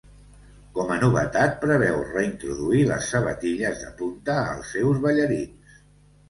[0.77, 5.79] Com a novetat preveu reintroduir les sabatilles de punta als seus ballarins.